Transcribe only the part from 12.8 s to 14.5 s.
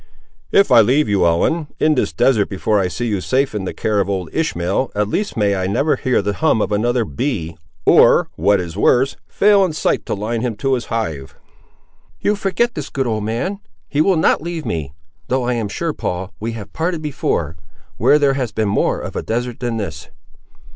good old man. He will not